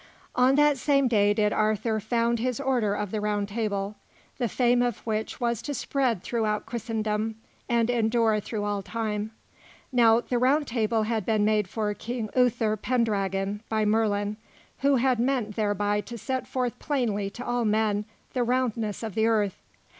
On 0.35 0.55
that 0.55 0.79
same 0.79 1.07
day 1.07 1.31
did 1.31 1.53
Arthur 1.53 1.99
found 1.99 2.39
his 2.39 2.59
Order 2.59 2.95
of 2.95 3.11
the 3.11 3.21
Round 3.21 3.47
Table, 3.47 3.93
the 4.39 4.49
fame 4.49 4.81
of 4.81 4.97
which 5.05 5.39
was 5.39 5.61
to 5.61 5.75
spread 5.75 6.23
throughout 6.23 6.65
Christendom 6.65 7.35
and 7.69 7.87
endure 7.87 8.39
through 8.39 8.63
all 8.63 8.81
time. 8.81 9.29
Now 9.91 10.19
the 10.19 10.39
Round 10.39 10.65
Table 10.65 11.03
had 11.03 11.23
been 11.23 11.45
made 11.45 11.67
for 11.67 11.93
King 11.93 12.31
Uther 12.35 12.75
Pendragon 12.77 13.61
by 13.69 13.85
Merlin, 13.85 14.37
who 14.79 14.95
had 14.95 15.19
meant 15.19 15.55
thereby 15.55 16.01
to 16.01 16.17
set 16.17 16.47
forth 16.47 16.79
plainly 16.79 17.29
to 17.29 17.45
all 17.45 17.63
men 17.63 18.05
the 18.33 18.41
roundness 18.41 19.03
of 19.03 19.13
the 19.13 19.27
earth. 19.27 19.61